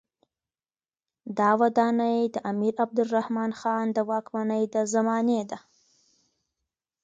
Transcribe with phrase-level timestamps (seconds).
[1.37, 5.59] دا ودانۍ د امیر عبدالرحمن خان د واکمنۍ د زمانې ده.